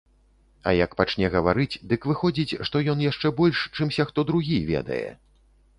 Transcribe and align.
А 0.69 0.71
як 0.75 0.95
пачне 1.01 1.29
гаварыць, 1.35 1.79
дык 1.91 2.09
выходзіць, 2.13 2.57
што 2.69 2.75
ён 2.95 3.07
яшчэ 3.11 3.27
больш, 3.43 3.57
чымся 3.77 4.03
хто 4.13 4.29
другі, 4.33 4.59
ведае. 4.77 5.05